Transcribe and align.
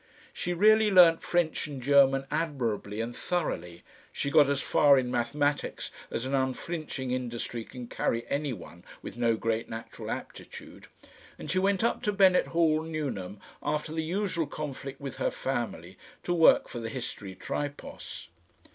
She 0.33 0.51
really 0.55 0.89
learnt 0.89 1.21
French 1.21 1.67
and 1.67 1.79
German 1.79 2.25
admirably 2.31 3.01
and 3.01 3.15
thoroughly, 3.15 3.83
she 4.11 4.31
got 4.31 4.49
as 4.49 4.59
far 4.59 4.97
in 4.97 5.11
mathematics 5.11 5.91
as 6.09 6.25
an 6.25 6.33
unflinching 6.33 7.11
industry 7.11 7.63
can 7.63 7.85
carry 7.85 8.25
any 8.27 8.51
one 8.51 8.83
with 9.03 9.15
no 9.15 9.35
great 9.35 9.69
natural 9.69 10.09
aptitude, 10.09 10.87
and 11.37 11.51
she 11.51 11.59
went 11.59 11.83
up 11.83 12.01
to 12.01 12.11
Bennett 12.11 12.47
Hall, 12.47 12.81
Newnham, 12.81 13.39
after 13.61 13.93
the 13.93 14.01
usual 14.01 14.47
conflict 14.47 14.99
with 14.99 15.17
her 15.17 15.29
family, 15.29 15.99
to 16.23 16.33
work 16.33 16.67
for 16.67 16.79
the 16.79 16.89
History 16.89 17.35
Tripos. 17.35 18.29